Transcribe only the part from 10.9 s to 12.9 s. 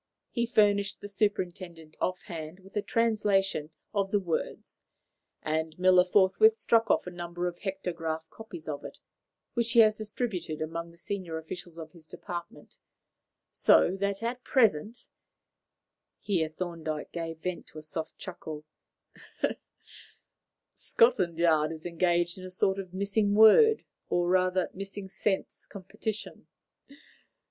senior officials of his department;